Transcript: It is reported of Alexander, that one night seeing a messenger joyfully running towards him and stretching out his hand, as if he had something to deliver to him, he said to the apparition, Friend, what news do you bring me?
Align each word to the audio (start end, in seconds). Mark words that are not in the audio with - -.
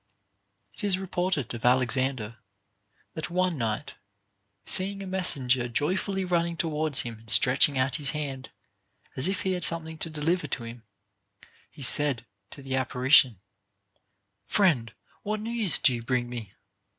It 0.73 0.83
is 0.83 0.97
reported 0.97 1.53
of 1.53 1.63
Alexander, 1.63 2.37
that 3.13 3.29
one 3.29 3.55
night 3.59 3.93
seeing 4.65 5.03
a 5.03 5.05
messenger 5.05 5.67
joyfully 5.69 6.25
running 6.25 6.57
towards 6.57 7.01
him 7.01 7.19
and 7.19 7.29
stretching 7.29 7.77
out 7.77 7.97
his 7.97 8.09
hand, 8.09 8.49
as 9.15 9.27
if 9.27 9.41
he 9.41 9.51
had 9.51 9.63
something 9.63 9.99
to 9.99 10.09
deliver 10.09 10.47
to 10.47 10.63
him, 10.63 10.81
he 11.69 11.83
said 11.83 12.25
to 12.49 12.63
the 12.63 12.75
apparition, 12.75 13.41
Friend, 14.47 14.91
what 15.21 15.39
news 15.39 15.77
do 15.77 15.93
you 15.93 16.01
bring 16.01 16.27
me? 16.31 16.55